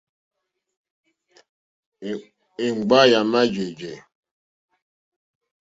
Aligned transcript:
Èŋɡba 2.65 2.99
yà 3.11 3.19
má 3.31 3.41
jèjɛ̀. 3.53 3.95